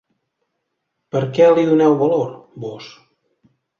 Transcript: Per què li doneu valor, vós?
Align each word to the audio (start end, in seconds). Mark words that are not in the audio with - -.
Per 1.15 1.21
què 1.37 1.49
li 1.57 1.65
doneu 1.73 1.93
valor, 2.01 2.33
vós? 2.65 2.89